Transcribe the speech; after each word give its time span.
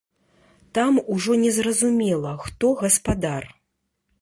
Там 0.77 0.93
ужо 1.15 1.35
незразумела, 1.43 2.33
хто 2.45 2.73
гаспадар. 2.81 3.43